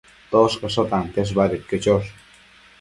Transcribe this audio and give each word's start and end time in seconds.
Toshcasho 0.29 0.85
tantiash 0.95 1.37
badedquio 1.43 1.83
chosh 1.87 2.13